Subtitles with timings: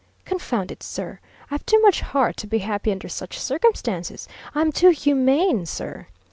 [0.25, 1.19] Confound it, sir,
[1.51, 4.27] I've too much heart to be happy under such circumstances!
[4.55, 6.07] I'm too humane, sir!